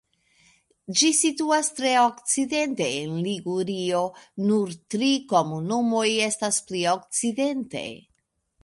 Ĝi 1.01 1.09
situas 1.17 1.69
tre 1.79 1.91
okcidente 2.05 2.87
en 3.03 3.13
Ligurio; 3.27 4.01
nur 4.49 4.75
tri 4.95 5.11
komunumoj 5.35 6.09
estas 6.33 6.61
pli 6.73 6.87
okcidente. 6.99 7.89